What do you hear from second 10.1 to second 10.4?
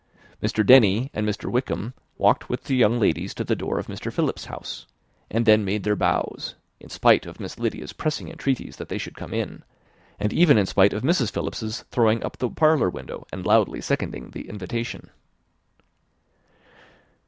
and